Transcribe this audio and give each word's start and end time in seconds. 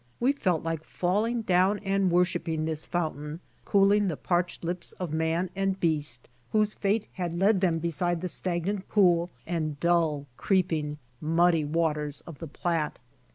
We 0.19 0.31
felt 0.31 0.63
like 0.63 0.83
falling 0.83 1.43
down 1.43 1.77
and 1.83 2.09
worshipping 2.09 2.65
this 2.65 2.87
foun 2.87 3.13
tain, 3.13 3.39
cooling 3.65 4.07
the 4.07 4.17
parched 4.17 4.63
lips 4.63 4.93
of 4.93 5.13
man 5.13 5.51
and 5.55 5.79
beast 5.79 6.27
wbose 6.51 6.73
fate 6.73 7.07
had 7.13 7.37
led 7.37 7.61
them 7.61 7.77
beside 7.77 8.21
the 8.21 8.27
stagnant 8.27 8.89
pool 8.89 9.29
and 9.45 9.79
dull, 9.79 10.25
creeping, 10.37 10.97
muddy 11.21 11.65
waters 11.65 12.21
of 12.21 12.39
the 12.39 12.47
Platte. 12.47 12.97